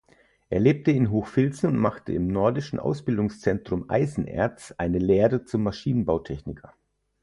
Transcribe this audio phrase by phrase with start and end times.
[0.49, 6.73] Er lebt in Hochfilzen und machte im Nordischen Ausbildungszentrum Eisenerz eine Lehre zum Maschinenbautechniker.